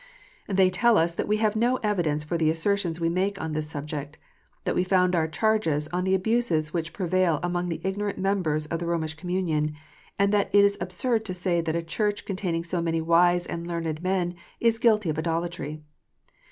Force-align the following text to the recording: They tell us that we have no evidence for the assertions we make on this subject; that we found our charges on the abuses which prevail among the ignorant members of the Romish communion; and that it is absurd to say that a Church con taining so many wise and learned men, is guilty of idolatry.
They 0.47 0.71
tell 0.71 0.97
us 0.97 1.13
that 1.13 1.27
we 1.27 1.37
have 1.37 1.55
no 1.55 1.75
evidence 1.83 2.23
for 2.23 2.35
the 2.35 2.49
assertions 2.49 2.99
we 2.99 3.07
make 3.07 3.39
on 3.39 3.51
this 3.51 3.69
subject; 3.69 4.17
that 4.63 4.73
we 4.73 4.83
found 4.83 5.13
our 5.15 5.27
charges 5.27 5.87
on 5.89 6.05
the 6.05 6.15
abuses 6.15 6.73
which 6.73 6.91
prevail 6.91 7.39
among 7.43 7.69
the 7.69 7.79
ignorant 7.83 8.17
members 8.17 8.65
of 8.65 8.79
the 8.79 8.87
Romish 8.87 9.13
communion; 9.13 9.75
and 10.17 10.33
that 10.33 10.49
it 10.55 10.65
is 10.65 10.75
absurd 10.81 11.23
to 11.25 11.35
say 11.35 11.61
that 11.61 11.75
a 11.75 11.83
Church 11.83 12.25
con 12.25 12.35
taining 12.35 12.65
so 12.65 12.81
many 12.81 12.99
wise 12.99 13.45
and 13.45 13.67
learned 13.67 14.01
men, 14.01 14.33
is 14.59 14.79
guilty 14.79 15.11
of 15.11 15.19
idolatry. 15.19 15.83